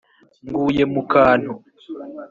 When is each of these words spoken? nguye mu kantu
nguye 0.49 0.83
mu 0.93 1.01
kantu 1.13 1.51